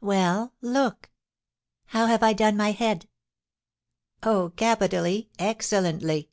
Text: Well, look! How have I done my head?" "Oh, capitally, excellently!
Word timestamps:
Well, 0.00 0.52
look! 0.60 1.10
How 1.84 2.06
have 2.06 2.20
I 2.20 2.32
done 2.32 2.56
my 2.56 2.72
head?" 2.72 3.06
"Oh, 4.24 4.50
capitally, 4.56 5.30
excellently! 5.38 6.28